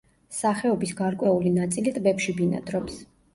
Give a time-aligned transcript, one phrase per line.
[0.35, 2.99] სახეობის გარკვეული ნაწილი ტბებში ბინადრობს.